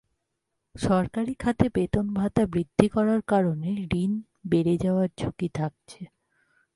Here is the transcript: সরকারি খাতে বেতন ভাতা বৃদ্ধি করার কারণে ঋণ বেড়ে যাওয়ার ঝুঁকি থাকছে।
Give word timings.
সরকারি 0.75 1.33
খাতে 1.33 1.65
বেতন 1.75 2.05
ভাতা 2.13 2.43
বৃদ্ধি 2.45 2.87
করার 2.89 3.21
কারণে 3.27 3.69
ঋণ 3.93 4.11
বেড়ে 4.49 4.75
যাওয়ার 4.77 5.09
ঝুঁকি 5.17 5.49
থাকছে। 5.53 6.01